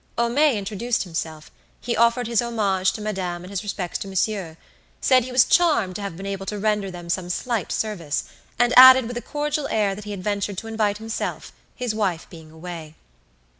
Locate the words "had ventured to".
10.09-10.65